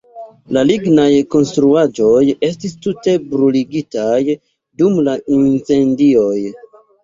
La 0.55 0.61
lignaj 0.69 1.09
konstruaĵoj 1.35 2.23
estis 2.49 2.75
tute 2.87 3.15
bruligitaj 3.35 4.19
dum 4.35 4.99
la 5.11 5.19
incendioj. 5.41 6.37